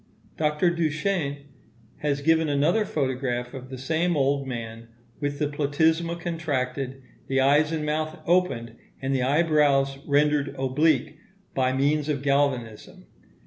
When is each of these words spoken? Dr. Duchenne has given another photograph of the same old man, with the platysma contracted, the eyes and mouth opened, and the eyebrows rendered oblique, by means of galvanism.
Dr. 0.35 0.71
Duchenne 0.71 1.43
has 1.97 2.23
given 2.23 2.49
another 2.49 2.85
photograph 2.87 3.53
of 3.53 3.69
the 3.69 3.77
same 3.77 4.17
old 4.17 4.47
man, 4.47 4.87
with 5.19 5.37
the 5.37 5.45
platysma 5.47 6.19
contracted, 6.19 7.03
the 7.27 7.39
eyes 7.39 7.71
and 7.71 7.85
mouth 7.85 8.17
opened, 8.25 8.77
and 8.99 9.13
the 9.13 9.21
eyebrows 9.21 9.99
rendered 10.07 10.55
oblique, 10.57 11.19
by 11.53 11.71
means 11.73 12.09
of 12.09 12.23
galvanism. 12.23 13.05